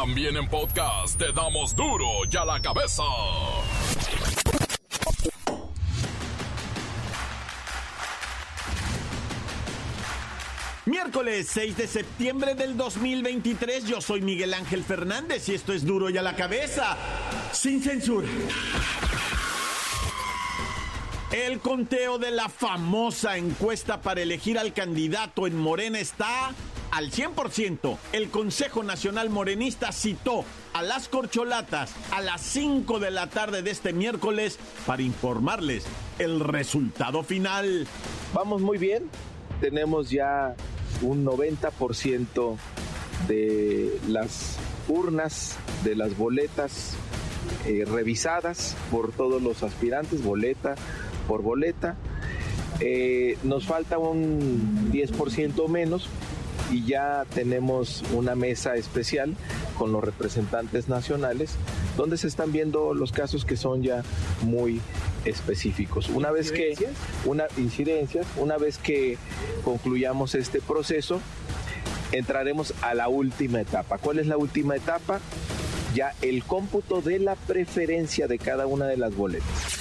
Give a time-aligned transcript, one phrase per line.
[0.00, 3.02] También en podcast te damos duro y a la cabeza.
[10.86, 16.08] Miércoles 6 de septiembre del 2023, yo soy Miguel Ángel Fernández y esto es duro
[16.10, 16.96] y a la cabeza,
[17.50, 18.28] sin censura.
[21.32, 26.54] El conteo de la famosa encuesta para elegir al candidato en Morena está
[26.90, 27.96] al 100%.
[28.12, 33.70] El Consejo Nacional Morenista citó a las corcholatas a las 5 de la tarde de
[33.70, 35.84] este miércoles para informarles
[36.18, 37.86] el resultado final.
[38.34, 39.08] Vamos muy bien.
[39.60, 40.54] Tenemos ya
[41.02, 42.56] un 90%
[43.26, 44.56] de las
[44.88, 46.94] urnas, de las boletas
[47.66, 50.74] eh, revisadas por todos los aspirantes, boleta
[51.26, 51.96] por boleta.
[52.80, 56.08] Eh, nos falta un 10% menos
[56.70, 59.34] y ya tenemos una mesa especial
[59.78, 61.52] con los representantes nacionales
[61.96, 64.02] donde se están viendo los casos que son ya
[64.42, 64.80] muy
[65.24, 66.08] específicos.
[66.08, 66.74] Una vez que
[67.24, 69.18] una incidencias, una vez que
[69.64, 71.20] concluyamos este proceso,
[72.12, 73.98] entraremos a la última etapa.
[73.98, 75.20] ¿Cuál es la última etapa?
[75.94, 79.78] Ya el cómputo de la preferencia de cada una de las boletas.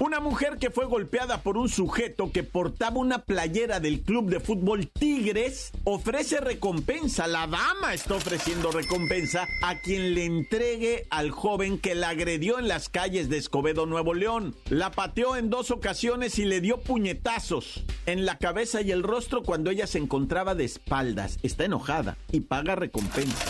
[0.00, 4.38] Una mujer que fue golpeada por un sujeto que portaba una playera del club de
[4.38, 7.26] fútbol Tigres ofrece recompensa.
[7.26, 12.68] La dama está ofreciendo recompensa a quien le entregue al joven que la agredió en
[12.68, 14.54] las calles de Escobedo, Nuevo León.
[14.70, 19.42] La pateó en dos ocasiones y le dio puñetazos en la cabeza y el rostro
[19.42, 21.38] cuando ella se encontraba de espaldas.
[21.42, 23.46] Está enojada y paga recompensa.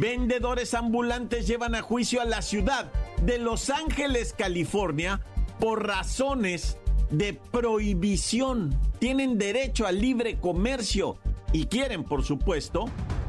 [0.00, 2.90] Vendedores ambulantes llevan a juicio a la ciudad
[3.22, 5.20] de Los Ángeles, California,
[5.60, 6.78] por razones
[7.10, 8.78] de prohibición.
[8.98, 11.18] Tienen derecho al libre comercio
[11.52, 12.86] y quieren, por supuesto,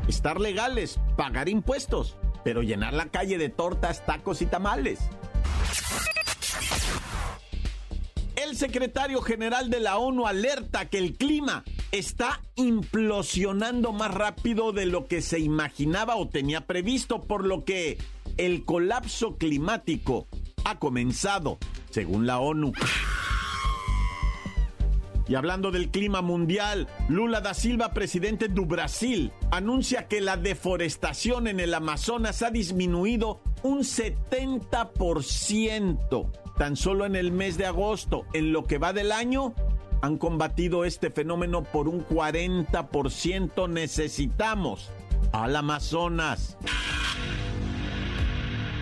[0.08, 5.00] estar legales, pagar impuestos, pero llenar la calle de tortas, tacos y tamales.
[8.36, 14.88] El secretario general de la ONU alerta que el clima está implosionando más rápido de
[14.88, 18.00] lo que se imaginaba o tenía previsto, por lo que
[18.38, 20.28] el colapso climático
[20.66, 21.58] ha comenzado,
[21.90, 22.74] según la ONU.
[25.28, 31.48] Y hablando del clima mundial, Lula da Silva, presidente de Brasil, anuncia que la deforestación
[31.48, 36.32] en el Amazonas ha disminuido un 70%.
[36.58, 39.54] Tan solo en el mes de agosto, en lo que va del año,
[40.02, 43.70] han combatido este fenómeno por un 40%.
[43.70, 44.92] Necesitamos
[45.32, 46.58] al Amazonas.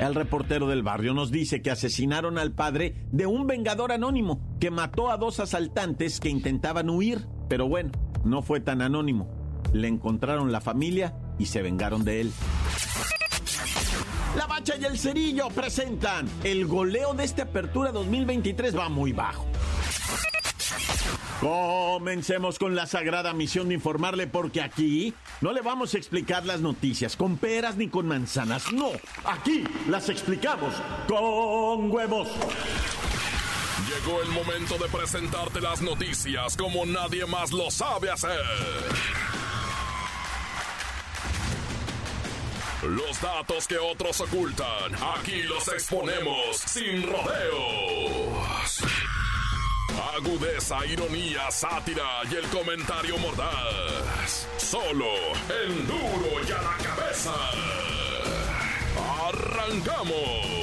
[0.02, 4.72] El reportero del barrio nos dice que asesinaron al padre de un vengador anónimo que
[4.72, 7.28] mató a dos asaltantes que intentaban huir.
[7.48, 7.92] Pero bueno,
[8.26, 9.30] no fue tan anónimo.
[9.74, 12.32] Le encontraron la familia y se vengaron de él.
[14.36, 19.51] La Bacha y el Cerillo presentan el goleo de esta apertura 2023 va muy bajo.
[21.42, 26.62] Comencemos con la sagrada misión de informarle porque aquí no le vamos a explicar las
[26.62, 28.92] noticias con peras ni con manzanas, no,
[29.26, 30.76] aquí las explicamos
[31.08, 32.28] con huevos.
[33.90, 38.40] Llegó el momento de presentarte las noticias como nadie más lo sabe hacer.
[42.84, 48.31] Los datos que otros ocultan, aquí los exponemos sin rodeos.
[50.18, 54.48] Agudeza, ironía, sátira y el comentario mordaz.
[54.58, 55.06] Solo
[55.64, 57.34] el duro y a la cabeza.
[59.30, 60.62] ¡Arrancamos!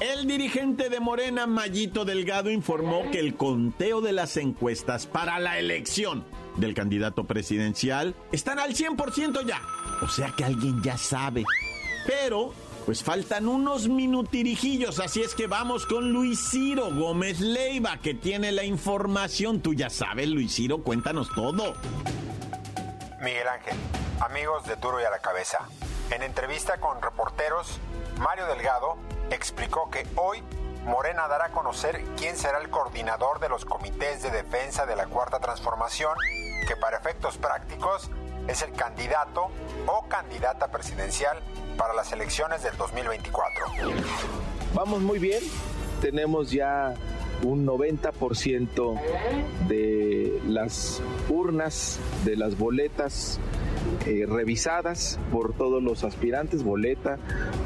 [0.00, 5.58] El dirigente de Morena, Mayito Delgado, informó que el conteo de las encuestas para la
[5.58, 6.24] elección
[6.56, 9.60] del candidato presidencial están al 100% ya.
[10.00, 11.44] O sea que alguien ya sabe.
[12.06, 12.54] Pero
[12.88, 18.50] pues faltan unos minutirijillos, así es que vamos con Luis Ciro Gómez Leiva, que tiene
[18.50, 19.60] la información.
[19.60, 21.74] Tú ya sabes, Luis Ciro, cuéntanos todo.
[23.20, 23.76] Miguel Ángel,
[24.20, 25.68] amigos de Duro y a la Cabeza.
[26.10, 27.78] En entrevista con reporteros,
[28.20, 28.96] Mario Delgado
[29.28, 30.42] explicó que hoy
[30.86, 35.08] Morena dará a conocer quién será el coordinador de los comités de defensa de la
[35.08, 36.16] Cuarta Transformación,
[36.66, 38.10] que para efectos prácticos
[38.48, 39.48] es el candidato
[39.86, 41.38] o candidata presidencial
[41.76, 43.66] para las elecciones del 2024.
[44.74, 45.42] Vamos muy bien,
[46.00, 46.94] tenemos ya
[47.42, 49.00] un 90%
[49.68, 53.38] de las urnas, de las boletas
[54.06, 57.18] eh, revisadas por todos los aspirantes, boleta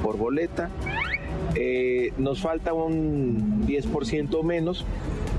[0.03, 0.71] por boleta.
[1.55, 4.85] Eh, nos falta un 10% menos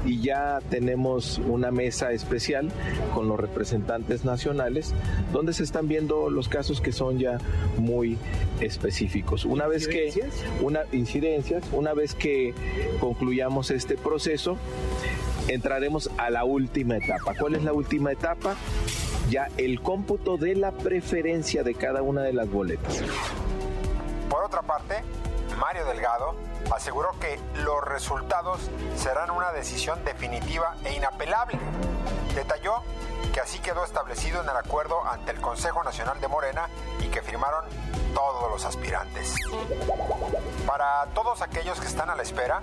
[0.06, 2.70] y ya tenemos una mesa especial
[3.14, 4.94] con los representantes nacionales
[5.32, 7.38] donde se están viendo los casos que son ya
[7.78, 8.18] muy
[8.60, 9.46] específicos.
[9.46, 10.14] Una vez que
[10.62, 12.54] una incidencias, una vez que
[13.00, 14.58] concluyamos este proceso,
[15.48, 17.34] entraremos a la última etapa.
[17.40, 18.56] ¿Cuál es la última etapa?
[19.30, 23.04] Ya el cómputo de la preferencia de cada una de las boletas.
[24.30, 24.96] Por otra parte,
[25.60, 26.36] Mario Delgado
[26.72, 31.60] aseguró que los resultados serán una decisión definitiva e inapelable.
[32.36, 32.84] Detalló
[33.34, 36.70] que así quedó establecido en el acuerdo ante el Consejo Nacional de Morena
[37.00, 37.66] y que firmaron
[38.14, 39.36] todos los aspirantes.
[40.68, 42.62] Para todos aquellos que están a la espera,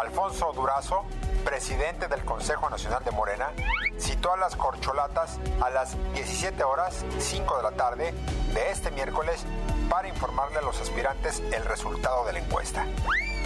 [0.00, 1.04] Alfonso Durazo,
[1.44, 3.50] presidente del Consejo Nacional de Morena,
[3.98, 8.14] citó a las corcholatas a las 17 horas 5 de la tarde
[8.54, 9.44] de este miércoles
[9.88, 12.86] para informarle a los aspirantes el resultado de la encuesta.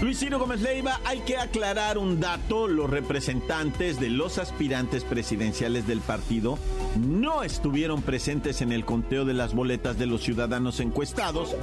[0.00, 2.69] Luis Ciro Gómez Leiva, hay que aclarar un dato.
[2.69, 6.59] Los representantes de los aspirantes presidenciales del partido
[6.99, 11.56] no estuvieron presentes en el conteo de las boletas de los ciudadanos encuestados.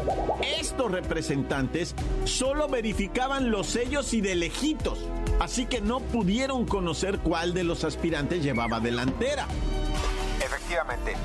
[0.59, 1.93] Estos representantes
[2.25, 4.97] solo verificaban los sellos y de lejitos,
[5.39, 9.47] así que no pudieron conocer cuál de los aspirantes llevaba delantera.
[10.39, 11.15] Efectivamente,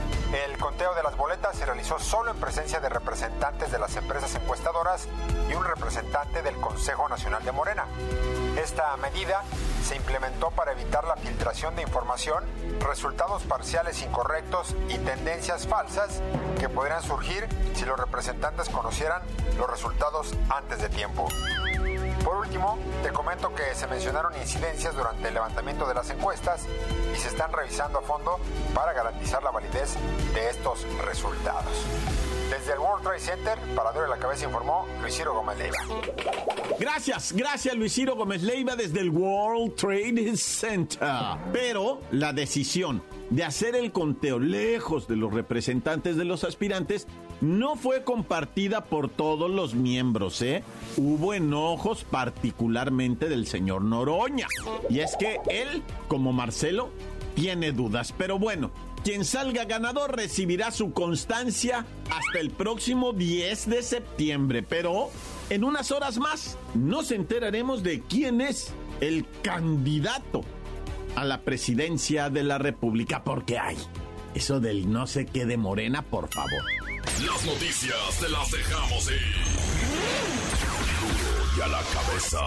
[0.44, 4.34] el conteo de las boletas se realizó solo en presencia de representantes de las empresas
[4.34, 5.08] encuestadoras
[5.50, 7.86] y un representante del Consejo Nacional de Morena.
[8.62, 9.42] Esta medida
[9.84, 12.44] se implementó para evitar la filtración de información,
[12.80, 16.20] resultados parciales incorrectos y tendencias falsas
[16.60, 19.22] que podrían surgir si los representantes conocieran
[19.56, 21.28] los resultados antes de tiempo.
[22.24, 26.66] Por último, te comento que se mencionaron incidencias durante el levantamiento de las encuestas
[27.14, 28.38] y se están revisando a fondo
[28.74, 29.94] para garantizar la validez
[30.34, 31.72] de estos resultados.
[32.50, 35.76] Desde el World Trade Center, para de la Cabeza informó Luis Ciro Gómez Leiva.
[36.78, 41.08] Gracias, gracias Luis Ciro Gómez Leiva desde el World Trade Center.
[41.52, 47.06] Pero la decisión de hacer el conteo lejos de los representantes de los aspirantes
[47.40, 50.62] no fue compartida por todos los miembros, ¿eh?
[50.96, 54.46] Hubo enojos particularmente del señor Noroña.
[54.90, 56.90] Y es que él, como Marcelo,
[57.34, 58.12] tiene dudas.
[58.16, 58.72] Pero bueno,
[59.04, 64.62] quien salga ganador recibirá su constancia hasta el próximo 10 de septiembre.
[64.62, 65.10] Pero
[65.50, 70.42] en unas horas más nos enteraremos de quién es el candidato
[71.14, 73.22] a la presidencia de la República.
[73.22, 73.76] Porque hay
[74.34, 76.62] eso del no sé qué de Morena, por favor.
[77.26, 79.16] Las noticias te las dejamos ir.
[81.56, 82.38] y a la cabeza.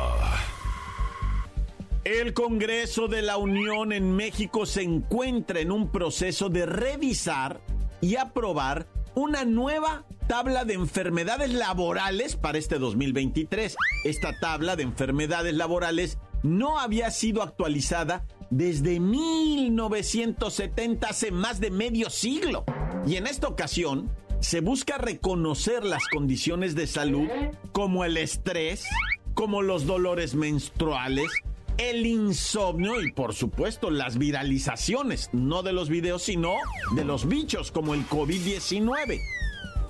[2.03, 7.61] El Congreso de la Unión en México se encuentra en un proceso de revisar
[8.01, 13.75] y aprobar una nueva tabla de enfermedades laborales para este 2023.
[14.03, 22.11] Esta tabla de enfermedades laborales no había sido actualizada desde 1970, hace más de medio
[22.11, 22.65] siglo.
[23.07, 24.11] Y en esta ocasión
[24.41, 27.27] se busca reconocer las condiciones de salud
[27.71, 28.85] como el estrés,
[29.33, 31.31] como los dolores menstruales,
[31.77, 36.53] el insomnio y por supuesto las viralizaciones, no de los videos, sino
[36.95, 39.19] de los bichos como el COVID-19.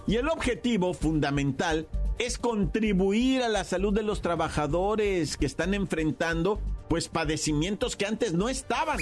[0.08, 1.88] Y el objetivo fundamental
[2.20, 8.34] es contribuir a la salud de los trabajadores que están enfrentando pues padecimientos que antes
[8.34, 9.00] no estaban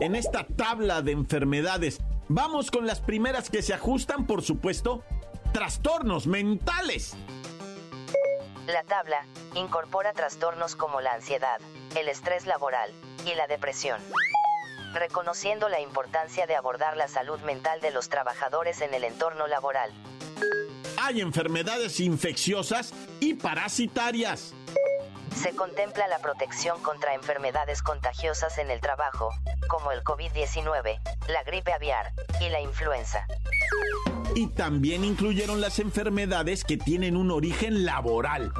[0.00, 2.00] en esta tabla de enfermedades.
[2.28, 5.04] Vamos con las primeras que se ajustan, por supuesto,
[5.52, 7.12] trastornos mentales.
[8.66, 11.60] La tabla incorpora trastornos como la ansiedad,
[11.94, 12.90] el estrés laboral
[13.30, 14.00] y la depresión.
[14.94, 19.92] Reconociendo la importancia de abordar la salud mental de los trabajadores en el entorno laboral.
[21.02, 24.54] Hay enfermedades infecciosas y parasitarias
[25.34, 29.30] se contempla la protección contra enfermedades contagiosas en el trabajo,
[29.68, 33.26] como el COVID-19, la gripe aviar y la influenza.
[34.34, 38.52] Y también incluyeron las enfermedades que tienen un origen laboral.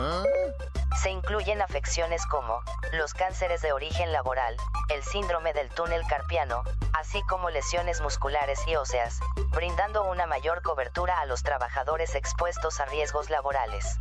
[0.97, 4.57] Se incluyen afecciones como los cánceres de origen laboral,
[4.95, 6.63] el síndrome del túnel carpiano,
[6.99, 9.21] así como lesiones musculares y óseas,
[9.53, 13.97] brindando una mayor cobertura a los trabajadores expuestos a riesgos laborales.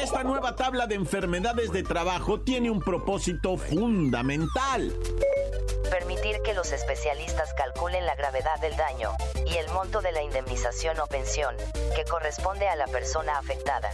[0.00, 4.92] Esta nueva tabla de enfermedades de trabajo tiene un propósito fundamental
[5.94, 9.10] permitir que los especialistas calculen la gravedad del daño
[9.46, 11.54] y el monto de la indemnización o pensión
[11.94, 13.90] que corresponde a la persona afectada.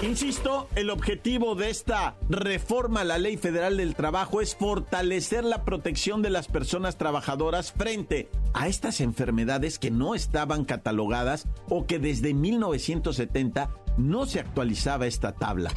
[0.00, 5.66] Insisto, el objetivo de esta reforma a la Ley Federal del Trabajo es fortalecer la
[5.66, 11.98] protección de las personas trabajadoras frente a estas enfermedades que no estaban catalogadas o que
[11.98, 15.72] desde 1970 no se actualizaba esta tabla.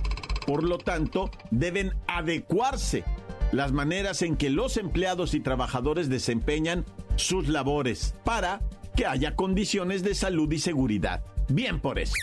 [0.48, 3.04] Por lo tanto, deben adecuarse
[3.51, 8.62] las maneras en que los empleados y trabajadores desempeñan sus labores para
[8.96, 11.24] que haya condiciones de salud y seguridad.
[11.48, 12.13] Bien por eso.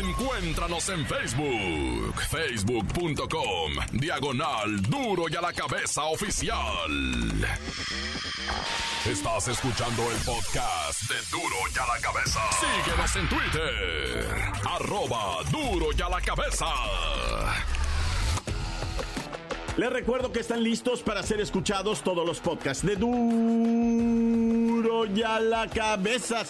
[0.00, 6.56] Encuéntranos en Facebook, facebook.com, diagonal duro y a la cabeza oficial.
[9.08, 12.40] Estás escuchando el podcast de Duro y a la cabeza.
[12.60, 14.26] Síguenos en Twitter,
[14.64, 16.66] arroba duro y a la cabeza.
[19.78, 23.16] Les recuerdo que están listos para ser escuchados todos los podcasts de Duro
[25.06, 26.42] y a la cabeza.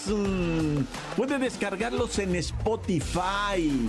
[1.16, 3.88] Puede descargarlos en Spotify.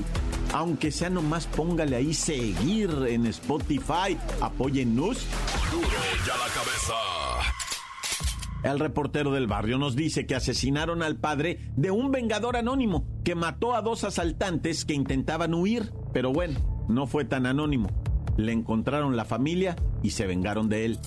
[0.54, 4.20] Aunque sea nomás póngale ahí seguir en Spotify.
[4.40, 5.26] Apóyennos.
[5.72, 6.94] Duro y a la cabeza.
[8.64, 13.34] El reportero del barrio nos dice que asesinaron al padre de un vengador anónimo que
[13.34, 15.92] mató a dos asaltantes que intentaban huir.
[16.14, 17.90] Pero bueno, no fue tan anónimo
[18.38, 21.00] le encontraron la familia y se vengaron de él.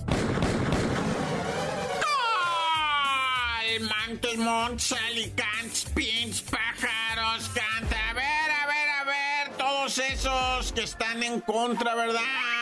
[3.80, 8.10] Mantos, montes, alicantes, pins, pájaros, canta.
[8.10, 12.55] A ver, a ver, a ver, todos esos que están en contra, ¿verdad?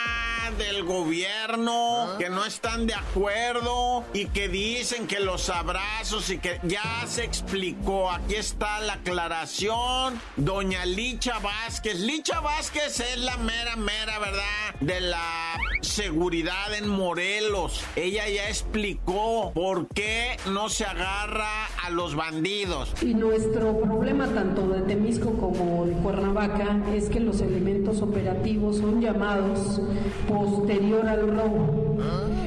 [0.51, 6.59] Del gobierno que no están de acuerdo y que dicen que los abrazos y que
[6.63, 8.11] ya se explicó.
[8.11, 10.21] Aquí está la aclaración.
[10.35, 11.99] Doña Licha Vázquez.
[11.99, 14.75] Licha Vázquez es la mera, mera, ¿verdad?
[14.79, 17.83] De la seguridad en Morelos.
[17.95, 22.93] Ella ya explicó por qué no se agarra a los bandidos.
[23.01, 29.01] Y nuestro problema tanto de Temisco como de Cuernavaca es que los elementos operativos son
[29.01, 29.81] llamados
[30.27, 31.97] posterior al robo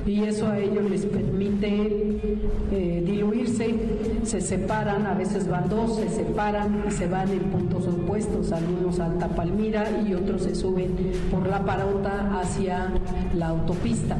[0.06, 2.20] y eso a ellos les permite
[2.72, 3.74] eh, diluirse,
[4.28, 9.00] se separan, a veces van dos, se separan y se van en puntos opuestos, algunos
[9.00, 10.94] Alta Palmira y otros se suben
[11.30, 12.92] por la parota hacia
[13.34, 14.18] la autopista.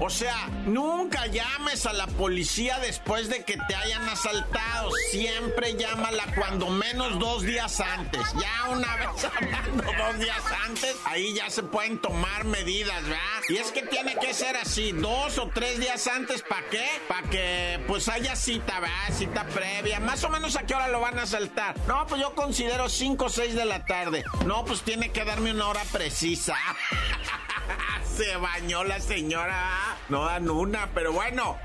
[0.00, 4.90] O sea, nunca llames a la policía después de que te hayan asaltado.
[5.10, 8.20] Siempre llámala cuando menos dos días antes.
[8.40, 13.18] Ya una vez hablando dos días antes, ahí ya se pueden tomar medidas, ¿verdad?
[13.48, 16.86] Y es que tiene que ser así, dos o tres días antes, ¿para qué?
[17.08, 19.16] Para que pues haya cita, ¿verdad?
[19.16, 20.00] Cita previa.
[20.00, 21.76] Más o menos a qué hora lo van a asaltar.
[21.86, 24.24] No, pues yo considero cinco o seis de la tarde.
[24.46, 26.56] No, pues tiene que darme una hora precisa.
[28.16, 29.96] Se bañó la señora.
[30.08, 31.58] No dan una, pero bueno.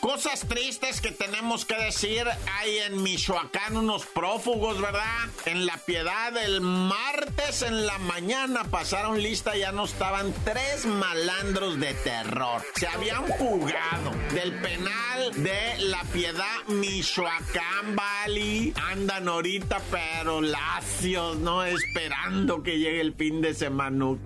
[0.00, 2.24] Cosas tristes que tenemos que decir.
[2.58, 5.28] Hay en Michoacán unos prófugos, ¿verdad?
[5.46, 11.78] En la piedad el martes en la mañana pasaron lista, ya no estaban tres malandros
[11.80, 12.62] de terror.
[12.76, 18.72] Se habían fugado del penal de la piedad Michoacán Valley.
[18.90, 21.64] Andan ahorita, pero lacios, ¿no?
[21.64, 24.16] Esperando que llegue el fin de semana.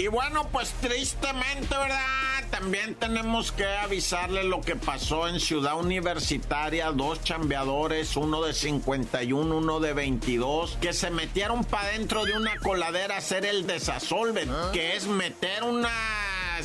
[0.00, 2.00] Y bueno, pues tristemente, ¿verdad?
[2.50, 6.90] También tenemos que avisarle lo que pasó en Ciudad Universitaria.
[6.90, 12.56] Dos chambeadores, uno de 51, uno de 22, que se metieron para dentro de una
[12.56, 15.64] coladera a hacer el desasolven, que es meter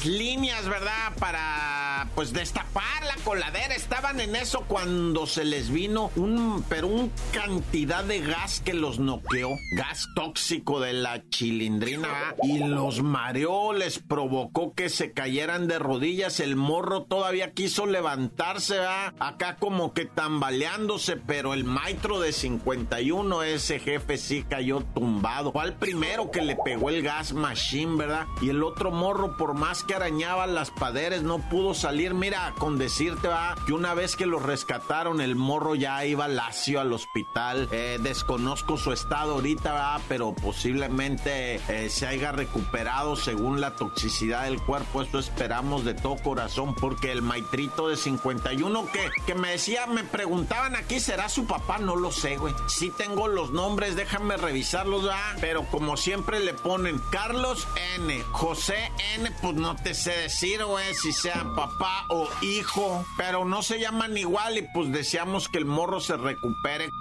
[0.03, 1.13] líneas, ¿verdad?
[1.19, 3.75] Para pues destapar la coladera.
[3.75, 8.99] Estaban en eso cuando se les vino un, pero un cantidad de gas que los
[8.99, 9.49] noqueó.
[9.77, 12.35] Gas tóxico de la chilindrina.
[12.43, 16.39] Y los mareó, les provocó que se cayeran de rodillas.
[16.39, 19.13] El morro todavía quiso levantarse, ¿verdad?
[19.19, 25.51] Acá como que tambaleándose, pero el maestro de 51, ese jefe sí cayó tumbado.
[25.51, 28.25] Fue el primero que le pegó el gas machine, ¿verdad?
[28.41, 32.77] Y el otro morro, por más que arañaba las paderes, no pudo salir mira, con
[32.77, 37.67] decirte, va, que una vez que lo rescataron, el morro ya iba lacio al hospital.
[37.71, 44.43] Eh, desconozco su estado ahorita, va, pero posiblemente eh, se haya recuperado según la toxicidad
[44.43, 45.01] del cuerpo.
[45.01, 50.03] Eso esperamos de todo corazón, porque el maitrito de 51 que, que me decía, me
[50.03, 51.77] preguntaban aquí, ¿será su papá?
[51.77, 52.53] No lo sé, güey.
[52.67, 58.91] Sí tengo los nombres, déjame revisarlos, va, pero como siempre le ponen Carlos N, José
[59.15, 63.79] N, pues no te sé decir, güey, si sea papá o hijo, pero no se
[63.79, 66.91] llaman igual y pues deseamos que el morro se recupere.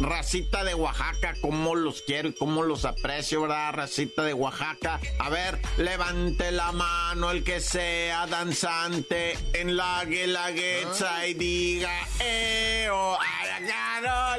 [0.00, 3.72] Racita de Oaxaca, cómo los quiero y cómo los aprecio, ¿verdad?
[3.72, 5.00] Racita de Oaxaca.
[5.18, 11.90] A ver, levante la mano el que sea danzante en la guelaguetza y diga,
[12.20, 13.38] eh, ay,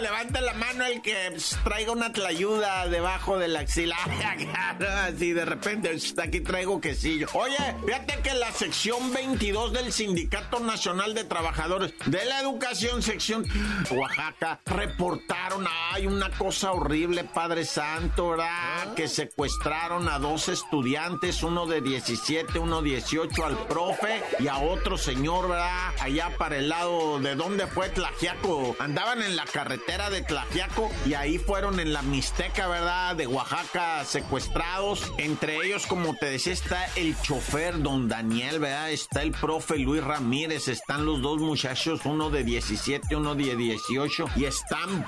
[0.02, 3.98] levante la mano el que pues, traiga una tlayuda debajo de la axila.
[5.06, 7.28] Así de repente, aquí traigo quesillo.
[7.34, 13.46] Oye, fíjate que la sección 22 del Sindicato Nacional de Trabajadores de la Educación, sección
[13.92, 15.49] Oaxaca, reportaron,
[15.92, 18.94] hay una cosa horrible, Padre Santo, ¿verdad?
[18.96, 24.98] Que secuestraron a dos estudiantes, uno de 17, uno 18, al profe y a otro
[24.98, 25.94] señor, ¿verdad?
[26.00, 28.76] Allá para el lado de donde fue Tlajiaco.
[28.80, 33.16] Andaban en la carretera de Tlajiaco y ahí fueron en la Mixteca, ¿verdad?
[33.16, 35.12] De Oaxaca secuestrados.
[35.18, 38.92] Entre ellos, como te decía, está el chofer, don Daniel, ¿verdad?
[38.92, 44.26] Está el profe Luis Ramírez, están los dos muchachos, uno de 17, uno de 18,
[44.36, 45.04] y están,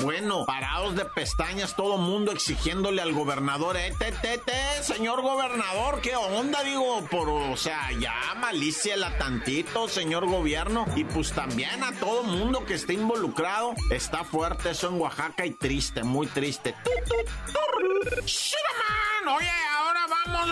[0.45, 6.15] parados de pestañas, todo mundo exigiéndole al gobernador, eh, te, te, te, señor gobernador, ¿qué
[6.15, 6.63] onda?
[6.63, 8.31] Digo, por, o sea, ya
[8.97, 13.73] la tantito, señor gobierno, y pues también a todo mundo que esté involucrado.
[13.89, 16.75] Está fuerte eso en Oaxaca y triste, muy triste.
[19.27, 20.49] Oye, ahora vamos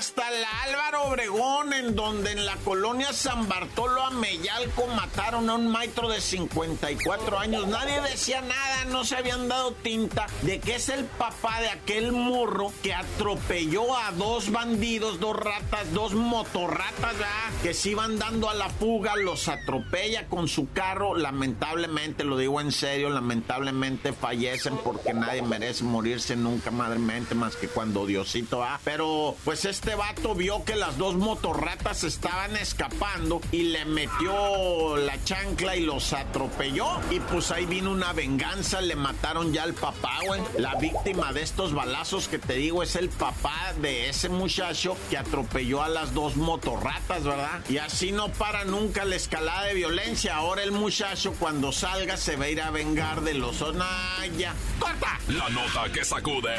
[0.00, 5.68] hasta el Álvaro Obregón, en donde en la colonia San Bartolo Ameyalco mataron a un
[5.68, 7.68] maestro de 54 años.
[7.68, 12.12] Nadie decía nada, no se habían dado tinta de que es el papá de aquel
[12.12, 17.14] morro que atropelló a dos bandidos, dos ratas, dos motorratas,
[17.62, 21.14] que se iban dando a la fuga, los atropella con su carro.
[21.14, 27.68] Lamentablemente, lo digo en serio, lamentablemente fallecen porque nadie merece morirse nunca, madremente, más que
[27.68, 28.80] cuando Diosito va.
[28.82, 35.22] Pero pues este vato vio que las dos motorratas estaban escapando y le metió la
[35.24, 37.00] chancla y los atropelló.
[37.10, 40.40] Y pues ahí vino una venganza, le mataron ya al papá, güey.
[40.58, 45.18] La víctima de estos balazos que te digo es el papá de ese muchacho que
[45.18, 47.60] atropelló a las dos motorratas, ¿verdad?
[47.68, 50.36] Y así no para nunca la escalada de violencia.
[50.36, 54.54] Ahora el muchacho cuando salga se va a ir a vengar de los Onaya.
[54.78, 55.18] ¡Corta!
[55.28, 56.54] La nota que sacude.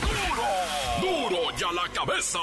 [0.00, 0.48] ¡Duro!
[1.00, 2.38] ¡Duro ya la cabeza!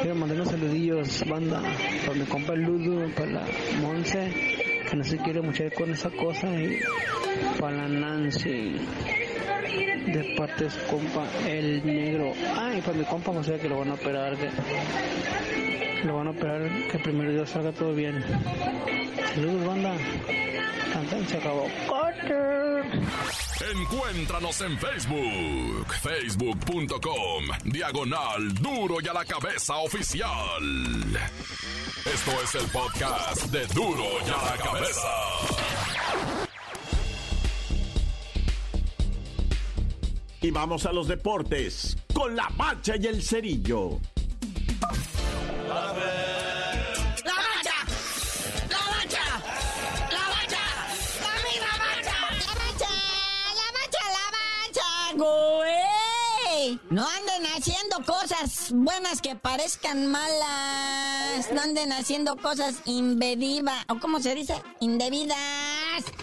[0.00, 1.60] Quiero mandar unos saludillos, banda,
[2.06, 3.44] para mi compa Ludo, para la
[3.80, 4.61] Monse,
[4.92, 6.78] que no se quiere mucho con esa cosa, y
[7.58, 8.76] para Nancy
[10.06, 12.34] de parte de su compa el negro.
[12.54, 14.50] Ah, y para mi compa José que lo van a operar, que
[16.06, 18.22] lo van a operar, que primero Dios salga todo bien.
[19.34, 19.94] Saludos banda.
[20.92, 21.66] Cantan, se acabó.
[23.70, 30.62] Encuéntranos en Facebook, facebook.com, diagonal duro y a la cabeza oficial.
[32.04, 35.08] Esto es el podcast de duro y a la cabeza.
[40.40, 44.00] Y vamos a los deportes con la bacha y el cerillo.
[56.92, 61.50] No anden haciendo cosas buenas que parezcan malas.
[61.50, 63.82] No anden haciendo cosas indebidas.
[63.88, 64.54] ¿O cómo se dice?
[64.78, 65.38] Indebidas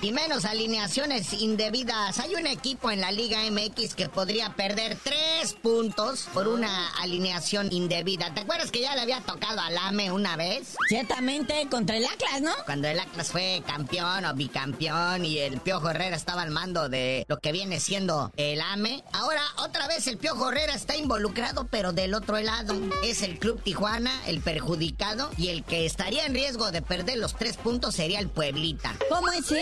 [0.01, 2.19] y menos alineaciones indebidas.
[2.19, 7.71] Hay un equipo en la Liga MX que podría perder tres puntos por una alineación
[7.71, 8.34] indebida.
[8.34, 10.75] ¿Te acuerdas que ya le había tocado al AME una vez?
[10.88, 12.51] Ciertamente, contra el Atlas, ¿no?
[12.65, 17.25] Cuando el Atlas fue campeón o bicampeón y el Piojo Herrera estaba al mando de
[17.27, 19.03] lo que viene siendo el AME.
[19.13, 22.75] Ahora, otra vez el Piojo Herrera está involucrado, pero del otro lado.
[23.03, 27.36] Es el Club Tijuana el perjudicado y el que estaría en riesgo de perder los
[27.36, 28.95] tres puntos sería el Pueblita.
[29.10, 29.59] ¿Cómo es eso?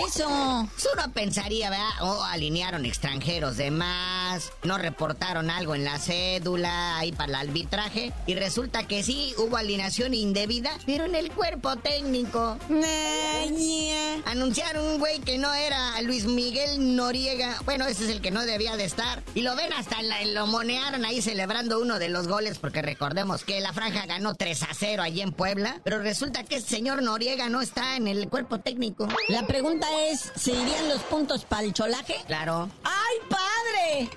[0.94, 1.90] Uno pensaría, ¿verdad?
[2.02, 8.14] O alinearon extranjeros de más, no reportaron algo en la cédula ahí para el arbitraje.
[8.26, 12.58] Y resulta que sí, hubo alineación indebida, pero en el cuerpo técnico.
[14.28, 17.62] Anunciaron un güey que no era Luis Miguel Noriega.
[17.64, 19.24] Bueno, ese es el que no debía de estar.
[19.36, 23.62] Y lo ven hasta lo monearon ahí celebrando uno de los goles, porque recordemos que
[23.62, 25.80] la franja ganó 3 a 0 allí en Puebla.
[25.86, 29.08] Pero resulta que el señor Noriega no está en el cuerpo técnico.
[29.30, 30.30] La pregunta es.
[30.36, 32.16] ¿se irían los puntos para el cholaje?
[32.28, 32.70] Claro.
[32.84, 33.18] ¡Ay,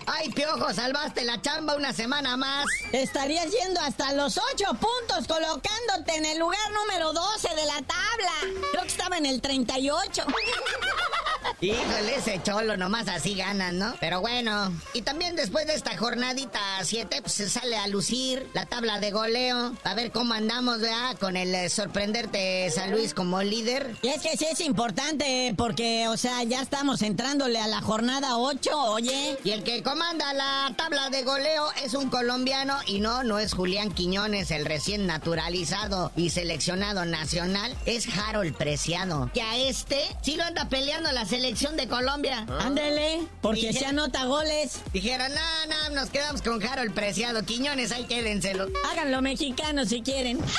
[0.07, 2.67] ¡Ay, piojo, salvaste la chamba una semana más!
[2.93, 8.63] Estarías yendo hasta los ocho puntos, colocándote en el lugar número 12 de la tabla.
[8.73, 10.25] Creo que estaba en el 38.
[11.63, 13.95] Híjole, ese cholo nomás así ganan, ¿no?
[14.01, 18.65] Pero bueno, y también después de esta jornadita 7, pues se sale a lucir la
[18.65, 19.75] tabla de goleo.
[19.85, 21.19] A ver cómo andamos, ¿verdad?
[21.19, 23.95] Con el eh, sorprenderte San Luis como líder.
[24.01, 28.39] Y es que sí es importante porque, o sea, ya estamos entrándole a la jornada
[28.39, 29.37] 8, oye.
[29.45, 33.53] Y el que comanda la tabla de goleo es un colombiano y no, no es
[33.53, 39.31] Julián Quiñones, el recién naturalizado y seleccionado nacional, es Harold Preciado.
[39.35, 42.47] Que a este sí lo anda peleando la selección de Colombia.
[42.61, 44.81] Ándele, porque se anota goles.
[44.93, 47.45] Dijeron, no, no, nos quedamos con Harold Preciado.
[47.45, 48.69] Quiñones, ahí quédenselo.
[48.91, 50.39] Háganlo mexicanos si quieren.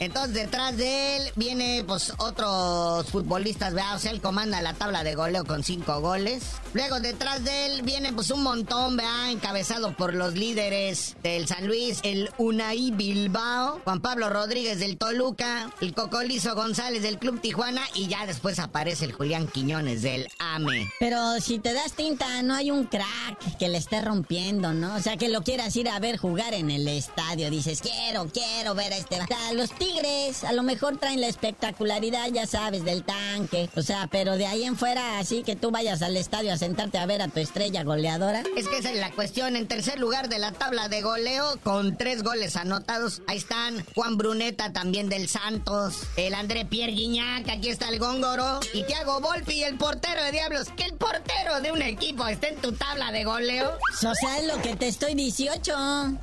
[0.00, 3.96] Entonces detrás de él viene pues otros futbolistas, ¿verdad?
[3.96, 6.42] O sea, él comanda la tabla de goleo con cinco goles.
[6.74, 9.30] Luego detrás de él viene pues un montón, ¿verdad?
[9.30, 15.70] Encabezado por los líderes del San Luis, el Unai Bilbao, Juan Pablo Rodríguez del Toluca,
[15.80, 20.90] el Cocolizo González del Club Tijuana y ya después aparece el Julián Quiñones del AME.
[20.98, 24.96] Pero si te das tinta, no hay un crack que le esté rompiendo, ¿no?
[24.96, 27.50] O sea, que lo quieras ir a ver jugar en el estadio.
[27.50, 29.18] Dices, quiero, quiero ver a este...
[29.54, 33.70] Los Tigres, a lo mejor traen la espectacularidad, ya sabes, del tanque.
[33.76, 36.96] O sea, pero de ahí en fuera, así que tú vayas al estadio a sentarte
[36.96, 38.42] a ver a tu estrella goleadora.
[38.56, 39.54] Es que esa es la cuestión.
[39.54, 44.16] En tercer lugar de la tabla de goleo, con tres goles anotados, ahí están Juan
[44.16, 49.62] Bruneta también del Santos, el André Pierre Guiñac, aquí está el Góngoro, y Thiago Volpi,
[49.62, 50.68] el portero de Diablos.
[50.74, 53.76] Que el portero de un equipo esté en tu tabla de goleo.
[53.92, 55.74] O sea, es lo que te estoy 18.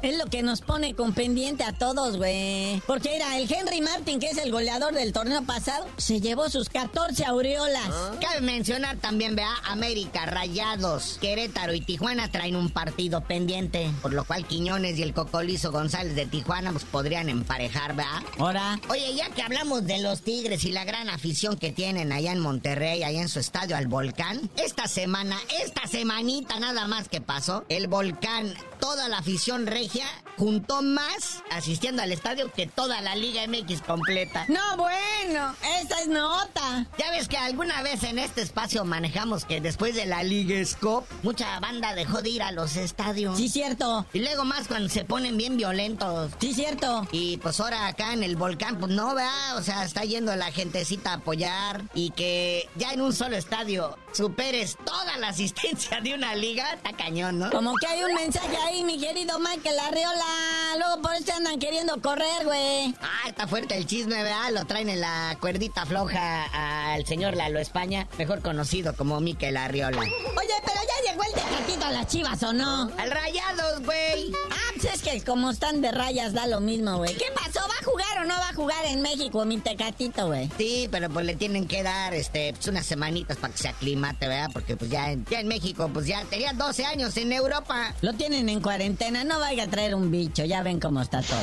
[0.02, 2.82] Es lo que nos pone con pendiente a todos, güey.
[2.88, 6.70] Porque era el Henry Martin, que es el goleador del torneo pasado, se llevó sus
[6.70, 7.90] 14 aureolas.
[8.20, 14.24] Cabe mencionar también, vea, América, Rayados, Querétaro y Tijuana traen un partido pendiente, por lo
[14.24, 18.24] cual Quiñones y el Cocolizo González de Tijuana pues podrían emparejar, vea.
[18.40, 18.80] Ahora.
[18.88, 22.40] Oye, ya que hablamos de los Tigres y la gran afición que tienen allá en
[22.40, 27.66] Monterrey, allá en su estadio al Volcán, esta semana, esta semanita nada más que pasó,
[27.68, 30.06] el Volcán, toda la afición regia
[30.38, 34.46] juntó más asistiendo al estadio que toda la Liga MX completa.
[34.48, 36.88] No, bueno, esa es nota.
[36.98, 41.08] Ya ves que alguna vez en este espacio manejamos que después de la Liga Scope,
[41.22, 43.38] mucha banda dejó de ir a los estadios.
[43.38, 44.06] Sí, cierto.
[44.14, 46.32] Y luego más cuando se ponen bien violentos.
[46.40, 47.08] Sí, cierto.
[47.12, 50.52] Y pues ahora acá en el volcán, pues no, vea, o sea, está yendo la
[50.52, 56.14] gentecita a apoyar y que ya en un solo estadio superes toda la asistencia de
[56.14, 57.52] una liga, está cañón, ¿no?
[57.52, 60.76] Como que hay un mensaje ahí, mi querido Michael Arriola.
[60.78, 62.96] Luego por eso andan queriendo correr, güey.
[63.02, 64.52] Ah, está fuerte el chisme, ¿verdad?
[64.54, 70.00] Lo traen en la cuerdita floja al señor Lalo España, mejor conocido como Miquel Arriola.
[70.00, 72.90] Oye, pero ya llegó el tecatito a las chivas, ¿o no?
[72.98, 74.32] Al rayados, güey.
[74.52, 77.14] Ah, pues es que como están de rayas da lo mismo, güey.
[77.16, 77.60] ¿Qué pasó?
[77.68, 80.50] ¿Va a jugar o no va a jugar en México mi tecatito, güey?
[80.58, 84.28] Sí, pero pues le tienen que dar, este, pues unas semanitas para que se aclimate,
[84.28, 84.50] ¿verdad?
[84.54, 87.94] Porque pues ya, en- ya en México, pues ya tenía 12 años en Europa.
[88.02, 91.40] Lo tienen en cuarentena, no vaya a traer un bicho, ya ven cómo está todo.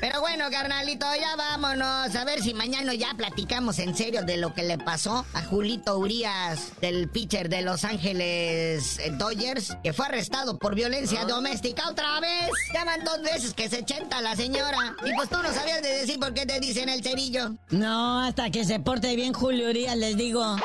[0.00, 2.16] Pero bueno, carnalito, ya vámonos.
[2.16, 5.98] A ver si mañana ya platicamos en serio de lo que le pasó a Julito
[5.98, 12.18] Urias, del pitcher de Los Ángeles eh, Dodgers, que fue arrestado por violencia doméstica otra
[12.18, 12.48] vez.
[12.72, 14.96] Ya van dos veces que se chenta la señora.
[15.04, 17.56] Y pues tú no sabías de decir por qué te dicen el cerillo.
[17.68, 20.56] No, hasta que se porte bien Julio Urias, les digo.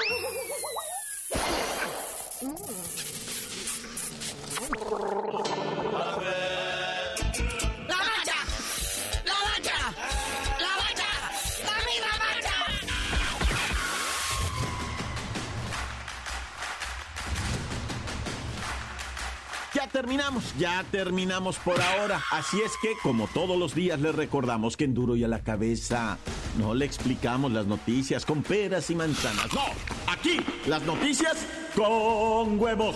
[20.05, 22.21] Terminamos, ya terminamos por ahora.
[22.31, 25.39] Así es que, como todos los días, les recordamos que en duro y a la
[25.39, 26.19] cabeza
[26.59, 29.51] no le explicamos las noticias con peras y manzanas.
[29.51, 29.63] No,
[30.05, 30.37] aquí
[30.67, 32.95] las noticias con huevos.